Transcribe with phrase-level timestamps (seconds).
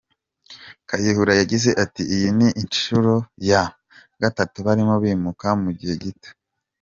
[0.87, 3.13] Kayihura yagize ati “Iyi ni inshuro
[3.49, 3.63] ya
[4.23, 6.29] gatatu barimo bimuka mu gihe gito.